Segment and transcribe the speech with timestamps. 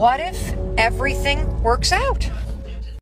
[0.00, 2.26] What if everything works out?